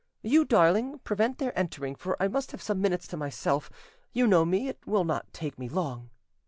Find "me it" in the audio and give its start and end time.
4.45-4.79